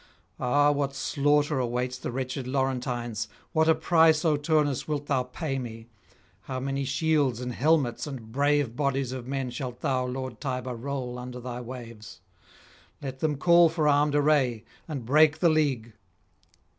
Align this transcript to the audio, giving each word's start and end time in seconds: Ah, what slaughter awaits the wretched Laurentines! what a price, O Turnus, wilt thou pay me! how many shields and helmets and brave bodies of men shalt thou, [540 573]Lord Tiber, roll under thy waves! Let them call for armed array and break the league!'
Ah, 0.39 0.71
what 0.71 0.95
slaughter 0.95 1.59
awaits 1.59 1.99
the 1.99 2.11
wretched 2.11 2.47
Laurentines! 2.47 3.27
what 3.51 3.69
a 3.69 3.75
price, 3.75 4.25
O 4.25 4.35
Turnus, 4.35 4.87
wilt 4.87 5.05
thou 5.05 5.21
pay 5.21 5.59
me! 5.59 5.89
how 6.45 6.59
many 6.59 6.83
shields 6.85 7.39
and 7.39 7.53
helmets 7.53 8.07
and 8.07 8.31
brave 8.31 8.75
bodies 8.75 9.11
of 9.11 9.27
men 9.27 9.51
shalt 9.51 9.81
thou, 9.81 10.07
[540 10.07 10.37
573]Lord 10.37 10.39
Tiber, 10.39 10.75
roll 10.75 11.19
under 11.19 11.39
thy 11.39 11.61
waves! 11.61 12.19
Let 12.99 13.19
them 13.19 13.37
call 13.37 13.69
for 13.69 13.87
armed 13.87 14.15
array 14.15 14.63
and 14.87 15.05
break 15.05 15.37
the 15.37 15.49
league!' 15.49 15.93